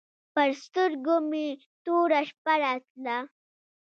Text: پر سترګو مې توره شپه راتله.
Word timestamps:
پر 0.33 0.49
سترګو 0.63 1.15
مې 1.29 1.47
توره 1.83 2.21
شپه 2.29 2.53
راتله. 2.61 3.17